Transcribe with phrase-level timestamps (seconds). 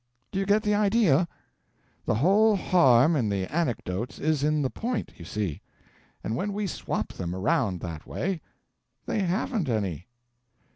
[0.31, 1.27] Do you get the idea?
[2.07, 5.61] The whole harm in the anecdotes is in the point, you see;
[6.23, 8.41] and when we swap them around that way,
[9.05, 10.07] they haven't any.